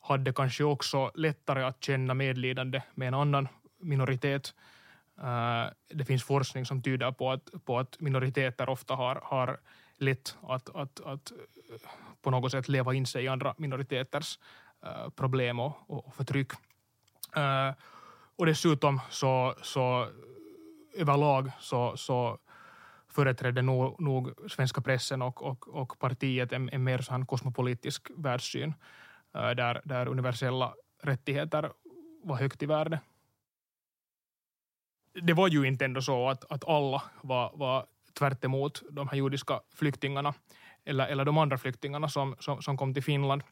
[0.00, 3.48] hade kanske också lättare att känna medlidande med en annan
[3.80, 4.54] minoritet.
[5.18, 9.60] Uh, det finns forskning som tyder på att, på att minoriteter ofta har, har
[10.02, 11.90] lätt att, att, att eh,
[12.22, 14.38] på något sätt leva in sig i andra minoriteters
[14.82, 16.52] eh, problem och, och förtryck.
[17.36, 17.70] Eh,
[18.36, 20.08] och dessutom så, så
[20.94, 22.38] överlag så, så
[23.08, 28.74] företrädde nog, nog svenska pressen och, och, och partiet en, en mer sån kosmopolitisk världssyn
[29.32, 31.72] där, där universella rättigheter
[32.22, 33.00] var högt i värde.
[35.22, 39.16] Det var ju inte ändå så att, att alla var, var tvärt emot de här
[39.16, 40.34] judiska flyktingarna
[40.84, 43.42] eller, eller de andra flyktingarna som, som, som kom till Finland.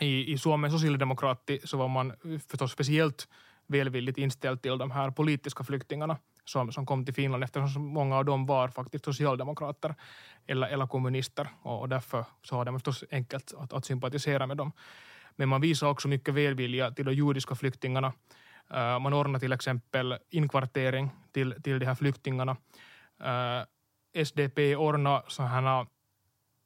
[0.00, 2.12] I, i Suomen socialdemokrati så var man
[2.48, 3.28] förstås speciellt
[3.66, 8.24] välvilligt inställd till de här politiska flyktingarna som, som kom till Finland eftersom många av
[8.24, 9.94] dem var faktiskt socialdemokrater
[10.46, 14.56] eller, eller kommunister och, och därför så har det förstås enkelt att, att sympatisera med
[14.56, 14.72] dem.
[15.36, 18.12] Men man visade också mycket välvilja till de judiska flyktingarna.
[18.70, 22.56] Uh, man ordnade till exempel inkvartering till, till de här flyktingarna.
[23.20, 23.64] Uh,
[24.14, 25.86] SDP ordnar sådana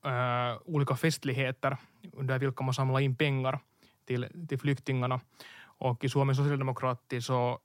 [0.04, 1.76] äh, olika festligheter
[2.12, 3.58] under vilka man samlar in pengar
[4.06, 5.20] till, till flyktingarna.
[5.80, 7.58] Och i Suomen socialdemokrati så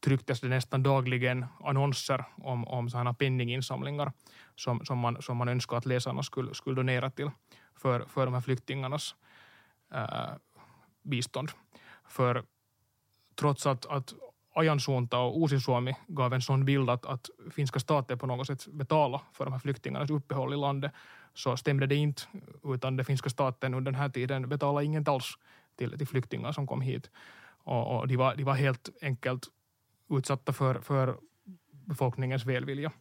[0.00, 4.12] trycktes det nästan dagligen annonser om, om sådana penninginsamlingar
[4.56, 7.30] som, som, man, som man önskar att läsarna skulle, skulle donera till
[7.74, 9.14] för, för de här flyktingarnas
[9.94, 10.34] äh,
[11.02, 11.50] bistånd.
[12.08, 12.44] För
[13.34, 14.14] trots att, att
[14.58, 19.24] Ajansuunta och Uusi-Suomi gav en sån bild att, att finska staten på något sätt betalade
[19.32, 20.92] för de här flyktingarnas uppehåll i landet
[21.34, 22.22] så stämde det inte,
[22.64, 25.38] utan den finska staten under den här tiden betalade inget alls
[25.76, 27.10] till, till flyktingar som kom hit.
[27.64, 29.46] Och, och de, var, de var helt enkelt
[30.10, 31.16] utsatta för, för
[31.70, 32.92] befolkningens välvilja.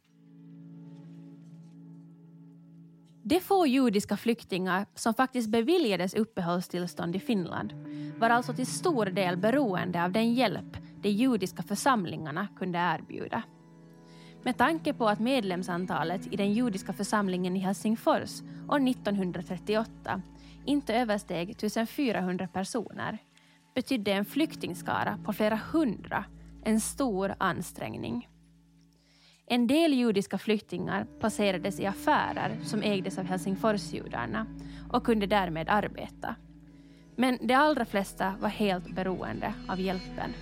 [3.23, 7.73] De få judiska flyktingar som faktiskt beviljades uppehållstillstånd i Finland
[8.19, 13.43] var alltså till stor del beroende av den hjälp de judiska församlingarna kunde erbjuda.
[14.43, 20.21] Med tanke på att medlemsantalet i den judiska församlingen i Helsingfors år 1938
[20.65, 23.17] inte översteg 1400 personer
[23.75, 26.25] betydde en flyktingskara på flera hundra
[26.63, 28.27] en stor ansträngning.
[29.45, 34.45] En del judiska flyktingar placerades i affärer som ägdes av Helsingforsjudarna
[34.91, 36.35] och kunde därmed arbeta.
[37.15, 40.33] Men de allra flesta var helt beroende av hjälpen.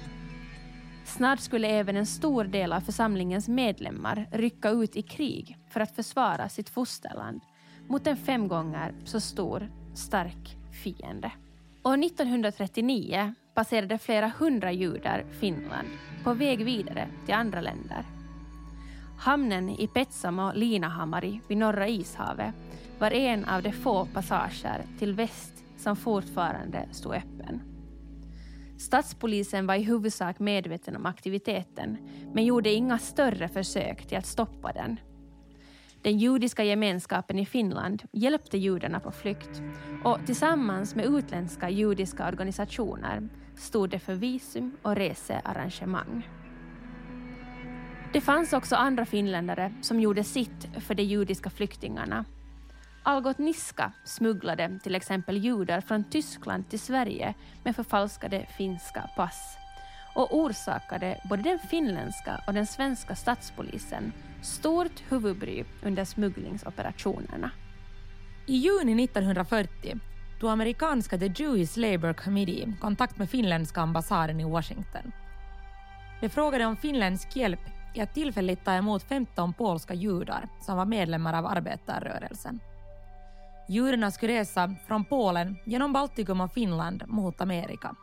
[1.06, 5.96] Snart skulle även en stor del av församlingens medlemmar rycka ut i krig för att
[5.96, 7.42] försvara sitt fosterland
[7.88, 11.32] mot en fem gånger så stor, stark fiende.
[11.84, 15.88] År 1939 passerade flera hundra judar Finland
[16.24, 18.06] på väg vidare till andra länder.
[19.20, 22.54] Hamnen i Petsamo Linahamari vid Norra ishavet
[23.00, 27.75] var en av de få passager till väst som fortfarande stod öppen.
[28.78, 31.98] Stadspolisen var i huvudsak medveten om aktiviteten
[32.34, 35.00] men gjorde inga större försök till att stoppa den.
[36.02, 39.62] Den judiska gemenskapen i Finland hjälpte judarna på flykt
[40.04, 46.30] och tillsammans med utländska judiska organisationer stod det för visum och researrangemang.
[48.14, 52.26] Det fanns också andra finländare som gjorde sitt för de judiska flyktingarna.
[53.08, 59.58] Algot Niska smugglade till exempel judar från Tyskland till Sverige med förfalskade finska pass
[60.16, 67.52] och orsakade både den finländska och den svenska statspolisen stort huvudbry under smugglingsoperationerna.
[68.46, 70.00] I juni 1940
[70.40, 75.12] tog amerikanska The Jewish Labour Committee kontakt med finländska ambassaden i Washington.
[76.22, 77.62] De frågade om finländsk hjälp
[77.94, 82.60] i att tillfälligt ta emot 15 polska judar som var medlemmar av arbetarrörelsen.
[83.68, 87.96] Judarna skulle resa från Polen genom Baltikum och Finland mot Amerika.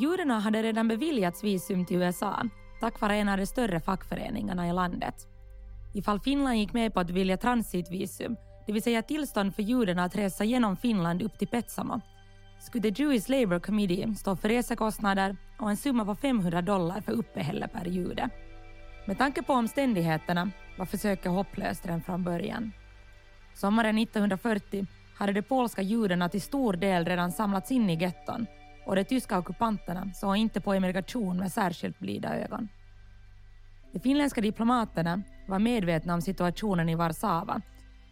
[0.00, 2.42] Judarna hade redan beviljats visum till USA
[2.80, 5.14] tack vare en av de större fackföreningarna i landet.
[5.94, 10.16] Ifall Finland gick med på att bevilja transitvisum, det vill säga tillstånd för judarna att
[10.16, 12.00] resa genom Finland upp till Petsamo,
[12.60, 17.12] skulle The Jewish Labour Committee stå för resekostnader och en summa på 500 dollar för
[17.12, 18.30] uppehälle per jude.
[19.06, 22.72] Med tanke på omständigheterna var försöket hopplöst redan från början.
[23.54, 24.86] Sommaren 1940
[25.20, 28.46] hade de polska judarna till stor del redan samlats in i getton
[28.86, 32.68] och de tyska ockupanterna såg inte på emigration med särskilt blida ögon.
[33.92, 37.62] De finländska diplomaterna var medvetna om situationen i Warszawa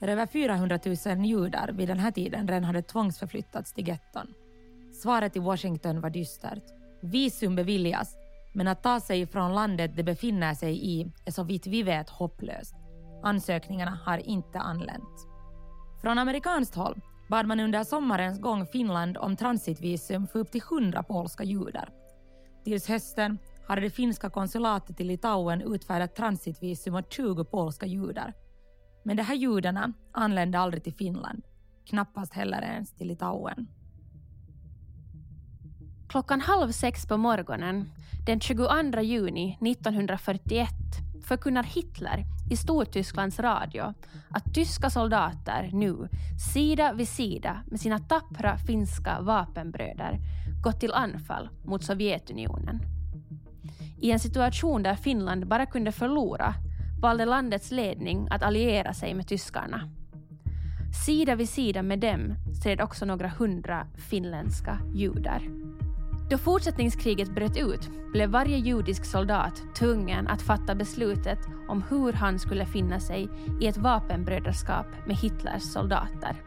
[0.00, 4.34] där över 400 000 judar vid den här tiden redan hade tvångsförflyttats till getton.
[5.02, 6.64] Svaret i Washington var dystert.
[7.02, 8.16] Visum beviljas,
[8.52, 12.10] men att ta sig från landet de befinner sig i är så vitt vi vet
[12.10, 12.74] hopplöst.
[13.22, 15.27] Ansökningarna har inte anlänt.
[16.00, 21.02] Från amerikanskt håll bad man under sommarens gång Finland om transitvisum för upp till 100
[21.02, 21.88] polska judar.
[22.64, 28.34] Tills hösten hade det finska konsulatet i Litauen utfärdat transitvisum åt 20 polska judar.
[29.02, 31.42] Men de här judarna anlände aldrig till Finland,
[31.86, 33.66] knappast heller ens till Litauen.
[36.08, 37.90] Klockan halv sex på morgonen
[38.26, 40.68] den 22 juni 1941
[41.28, 43.94] förkunnar Hitler i Stortysklands radio
[44.30, 46.08] att tyska soldater nu,
[46.54, 50.18] sida vid sida med sina tappra finska vapenbröder,
[50.62, 52.80] gått till anfall mot Sovjetunionen.
[54.00, 56.54] I en situation där Finland bara kunde förlora
[57.02, 59.90] valde landets ledning att alliera sig med tyskarna.
[61.06, 65.67] Sida vid sida med dem stred också några hundra finländska judar.
[66.30, 71.38] Då fortsättningskriget bröt ut blev varje judisk soldat tvungen att fatta beslutet
[71.68, 73.28] om hur han skulle finna sig
[73.60, 76.42] i ett vapenbrödraskap med Hitlers soldater.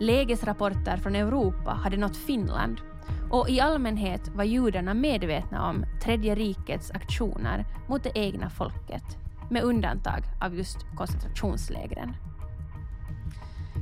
[0.00, 2.80] Lägesrapporter från Europa hade nått Finland
[3.30, 9.04] och i allmänhet var judarna medvetna om Tredje rikets aktioner mot det egna folket,
[9.50, 12.16] med undantag av just koncentrationslägren.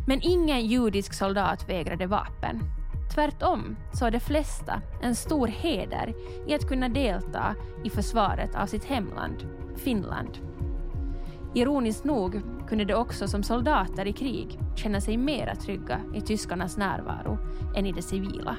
[0.07, 2.62] Men ingen judisk soldat vägrade vapen
[3.14, 6.14] Tvärtom så har de flesta en stor heder
[6.47, 10.38] i att kunna delta i försvaret av sitt hemland, Finland.
[11.55, 16.77] Ironiskt nog kunde de också som soldater i krig känna sig mera trygga i tyskarnas
[16.77, 17.38] närvaro
[17.77, 18.57] än i det civila.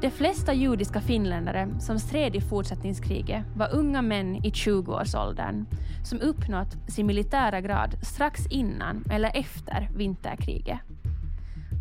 [0.00, 5.66] De flesta judiska finländare som stred i fortsättningskriget var unga män i 20-årsåldern
[6.04, 10.78] som uppnått sin militära grad strax innan eller efter vinterkriget.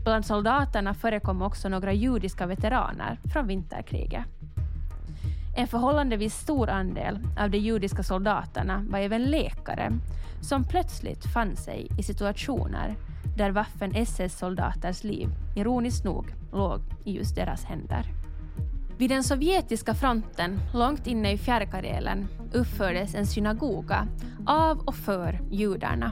[0.04, 4.26] Bland soldaterna förekom också några judiska veteraner från vinterkriget.
[5.56, 9.92] En förhållandevis stor andel av de judiska soldaterna var även läkare
[10.42, 12.96] som plötsligt fann sig i situationer
[13.38, 18.06] där Waffen-SS-soldaters liv, ironiskt nog, låg i just deras händer.
[18.98, 24.08] Vid den sovjetiska fronten, långt inne i Fjärrkarelen, uppfördes en synagoga
[24.46, 26.12] av och för judarna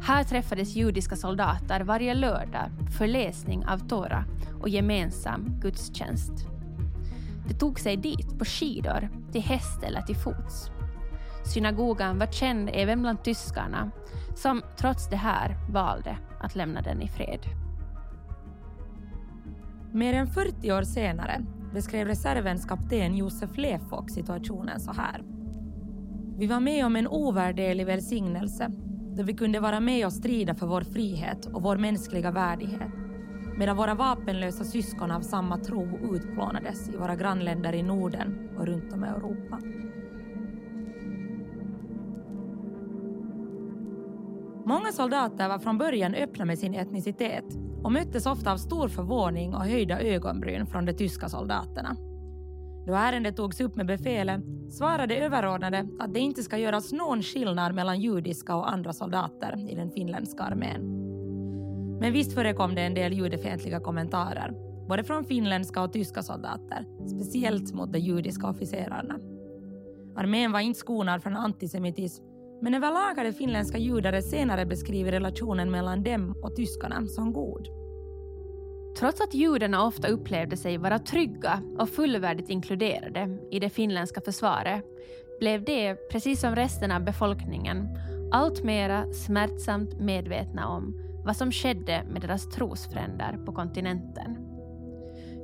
[0.00, 4.24] här träffades judiska soldater varje lördag för läsning av Tora
[4.60, 6.32] och gemensam gudstjänst.
[7.48, 10.70] De tog sig dit på skidor, till häst eller till fots.
[11.44, 13.90] Synagogan var känd även bland tyskarna
[14.36, 17.40] som trots det här valde att lämna den i fred.
[19.92, 25.22] Mer än 40 år senare beskrev reservens kapten Josef Lefock situationen så här.
[26.38, 28.70] Vi var med om en ovärderlig välsignelse
[29.18, 32.92] då vi kunde vara med och strida för vår frihet och vår mänskliga värdighet
[33.56, 38.92] medan våra vapenlösa syskon av samma tro utplånades i våra grannländer i Norden och runt
[38.92, 39.58] om i Europa.
[44.64, 47.44] Många soldater var från början öppna med sin etnicitet
[47.82, 51.96] och möttes ofta av stor förvåning och höjda ögonbryn från de tyska soldaterna.
[52.88, 57.74] Då ärendet togs upp med befälet svarade överordnade att det inte ska göras någon skillnad
[57.74, 60.80] mellan judiska och andra soldater i den finländska armén.
[62.00, 64.52] Men visst förekom det en del judefientliga kommentarer,
[64.88, 69.18] både från finländska och tyska soldater, speciellt mot de judiska officerarna.
[70.16, 72.24] Armén var inte skonad från antisemitism,
[72.62, 77.87] men överlag hade finländska judar senare beskrivit relationen mellan dem och tyskarna som god.
[78.96, 84.84] Trots att judarna ofta upplevde sig vara trygga och fullvärdigt inkluderade i det finländska försvaret
[85.40, 87.88] blev de, precis som resten av befolkningen,
[88.32, 94.36] allt mera smärtsamt medvetna om vad som skedde med deras trosfränder på kontinenten.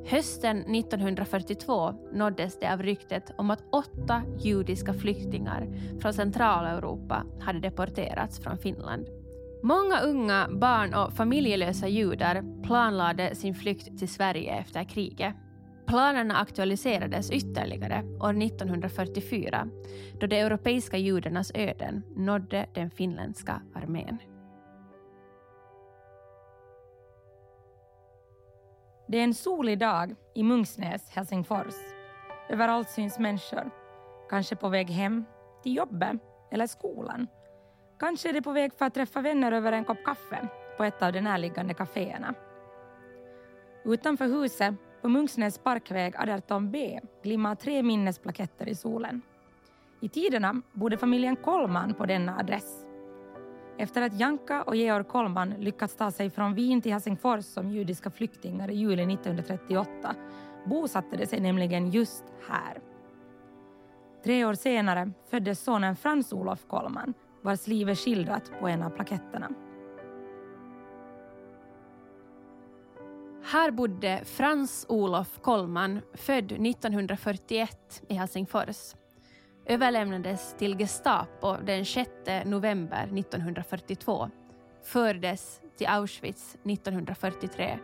[0.07, 5.68] Hösten 1942 nåddes det av ryktet om att åtta judiska flyktingar
[6.00, 9.24] från Centraleuropa hade deporterats från Finland.
[9.66, 15.35] Många unga barn och familjelösa judar planlade sin flykt till Sverige efter kriget.
[15.87, 19.68] Planerna aktualiserades ytterligare år 1944
[20.20, 24.18] då de europeiska judarnas öden nådde den finländska armén.
[29.09, 31.74] Det är en solig dag i Munksnäs, Helsingfors.
[32.49, 33.70] Överallt syns människor.
[34.30, 35.24] Kanske på väg hem,
[35.62, 36.20] till jobbet
[36.51, 37.26] eller skolan
[37.99, 41.03] Kanske är de på väg för att träffa vänner över en kopp kaffe på ett
[41.03, 42.34] av de närliggande kaféerna.
[43.84, 49.22] Utanför huset, på Munksnäs parkväg 18B, glimmar tre minnesplaketter i solen.
[50.01, 52.84] I tiderna bodde familjen Kollman på denna adress.
[53.78, 58.11] Efter att Janka och Georg Kollman lyckats ta sig från Wien till Helsingfors som judiska
[58.11, 60.14] flyktingar i juli 1938
[60.64, 62.80] bosatte de sig nämligen just här.
[64.24, 67.14] Tre år senare föddes sonen Frans Olof Kollman
[67.45, 69.51] vars liv är skildrat på en av plaketterna.
[73.45, 78.95] Här bodde Frans Olof Kollman, född 1941 i Helsingfors.
[79.66, 82.11] Överlämnades till Gestapo den 6
[82.45, 84.30] november 1942.
[84.82, 87.78] Fördes till Auschwitz 1943.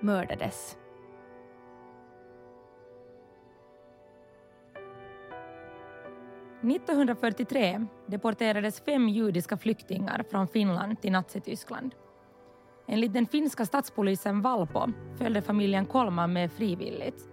[0.00, 0.76] Mördades.
[6.66, 11.94] –1943 deporterades fem judiska flyktingar från Finland till Nazityskland.
[12.88, 14.86] Enligt den finska statspolisen Valpo
[15.18, 17.28] följde familjen Kolman med frivilligt.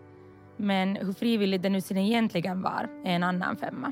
[0.57, 3.91] Men hur frivilligt det nu sen egentligen var är en annan femma.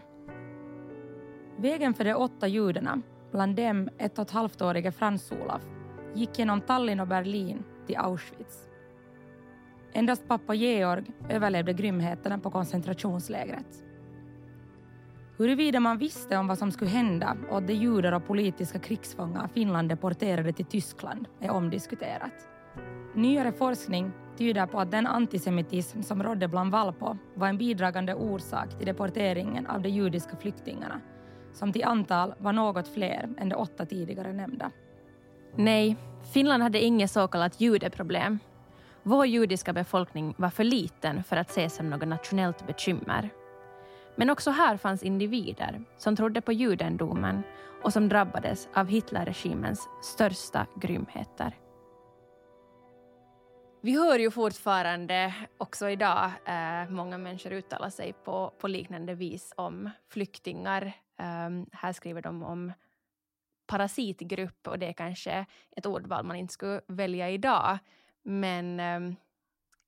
[1.57, 5.61] Vägen för de åtta judarna, bland dem ett och ett halvt-årige Frans-Olof,
[6.15, 8.67] gick genom Tallinn och Berlin till Auschwitz.
[9.93, 13.90] Endast pappa Georg överlevde grymheterna på koncentrationslägret.
[15.41, 19.49] Huruvida man visste om vad som skulle hända och att de judar och politiska krigsfångar
[19.53, 22.47] Finland deporterade till Tyskland är omdiskuterat.
[23.15, 28.77] Nyare forskning tyder på att den antisemitism som rådde bland Valpo var en bidragande orsak
[28.77, 31.01] till deporteringen av de judiska flyktingarna,
[31.53, 34.71] som till antal var något fler än de åtta tidigare nämnda.
[35.55, 35.97] Nej,
[36.33, 38.39] Finland hade inget så kallat judeproblem.
[39.03, 43.29] Vår judiska befolkning var för liten för att ses som något nationellt bekymmer.
[44.15, 47.43] Men också här fanns individer som trodde på judendomen
[47.83, 51.57] och som drabbades av Hitlerregimens största grymheter.
[53.83, 59.53] Vi hör ju fortfarande också idag eh, många människor uttala sig på, på liknande vis
[59.57, 60.93] om flyktingar.
[61.17, 62.73] Ehm, här skriver de om
[63.67, 65.45] parasitgrupp och det är kanske
[65.75, 67.77] ett ordval man inte skulle välja idag.
[68.23, 69.15] Men eh,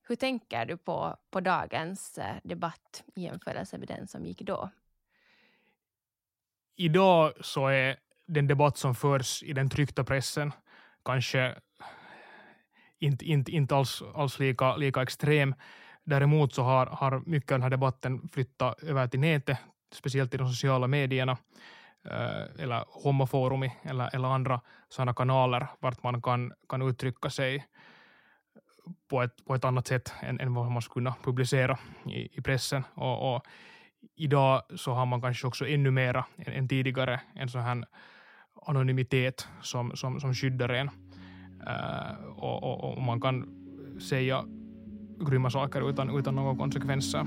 [0.07, 4.69] hur tänker du på, på dagens eh, debatt i jämförelse med den som gick då?
[6.75, 7.97] Idag så är
[8.27, 10.51] den debatt som förs i den tryckta pressen
[11.05, 11.55] kanske
[12.99, 15.55] inte, inte, inte alls, alls lika, lika extrem.
[16.03, 19.57] Däremot så har, har mycket av den här debatten flyttat över till nätet,
[19.93, 21.37] speciellt i de sociala medierna
[22.05, 27.65] eh, eller homoforum eller, eller andra sådana kanaler vart man kan, kan uttrycka sig
[29.09, 32.41] på ett, på ett annat sätt än, än vad man skulle kunna publicera i, i
[32.41, 32.83] pressen.
[32.93, 33.45] Och, och,
[34.15, 37.85] idag så har man kanske också ännu mera än, än tidigare en sån här
[38.65, 40.89] anonymitet som, som, som skyddar en.
[41.67, 43.47] Uh, och, och, och, man kan
[44.09, 44.45] säga
[45.19, 47.25] grymma saker utan, utan några konsekvenser.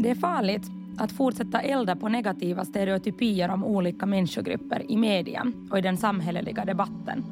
[0.00, 5.78] Det är farligt att fortsätta elda på negativa stereotypier om olika människogrupper i media och
[5.78, 7.24] i den samhälleliga debatten.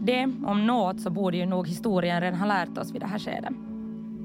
[0.00, 3.18] Det, om något, så borde ju nog historien redan ha lärt oss vid det här
[3.18, 3.52] skedet.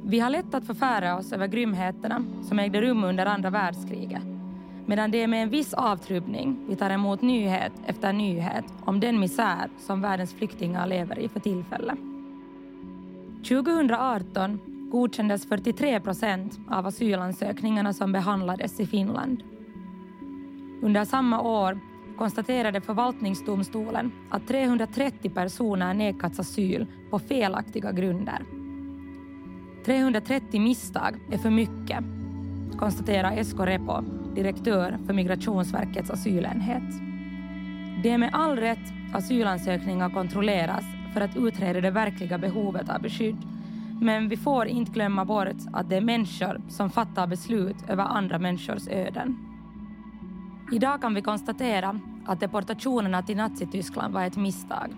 [0.05, 4.23] Vi har lätt att förfära oss över grymheterna som ägde rum under andra världskriget
[4.89, 9.19] medan det är med en viss avtrubbning vi tar emot nyhet efter nyhet om den
[9.19, 11.97] misär som världens flyktingar lever i för tillfället.
[13.47, 14.59] 2018
[14.91, 19.43] godkändes 43 procent av asylansökningarna som behandlades i Finland.
[20.81, 21.79] Under samma år
[22.17, 28.45] konstaterade förvaltningsdomstolen att 330 personer nekats asyl på felaktiga grunder.
[29.85, 32.03] 330 misstag är för mycket,
[32.77, 34.01] konstaterar Esko Repo,
[34.35, 36.83] direktör för Migrationsverkets asylenhet.
[38.03, 40.83] Det är med all rätt asylansökningar kontrolleras
[41.13, 43.37] för att utreda det verkliga behovet av beskydd
[44.01, 48.39] men vi får inte glömma bort att det är människor som fattar beslut över andra
[48.39, 49.37] människors öden.
[50.71, 54.95] Idag kan vi konstatera att deportationerna till Nazityskland var ett misstag.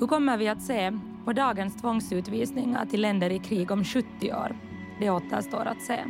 [0.00, 4.56] Hur kommer vi att se på dagens tvångsutvisningar till länder i krig om 70 år?
[5.00, 6.04] Det återstår att se.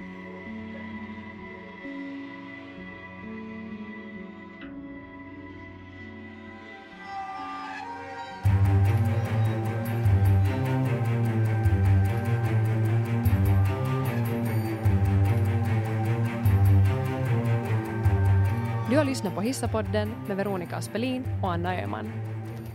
[19.03, 22.13] Har lyssnat på Hissapodden med Veronica Aspelin och Anna Öhman.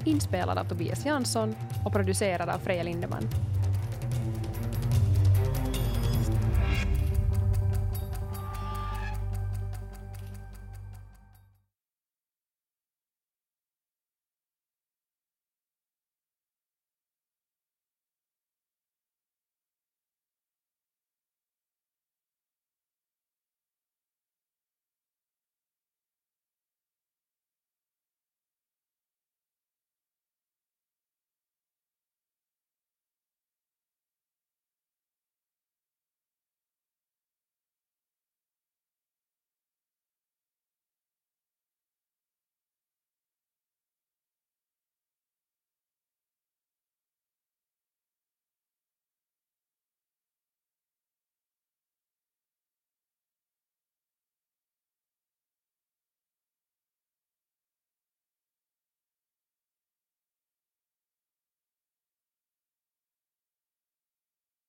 [0.06, 1.56] Inspelad av Tobias Jansson
[1.86, 3.24] och producerad av Freja Lindeman.